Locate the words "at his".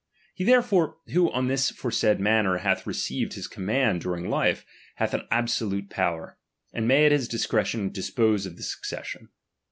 7.05-7.27